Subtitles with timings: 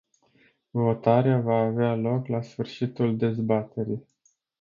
[0.71, 4.05] Votarea va avea loc la sfârșitul dezbaterii.